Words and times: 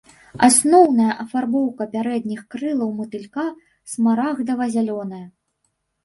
Асноўная 0.45 1.09
афарбоўка 1.23 1.83
пярэдніх 1.91 2.41
крылаў 2.55 2.89
матылька 3.01 3.45
смарагдава-зялёная. 3.93 5.21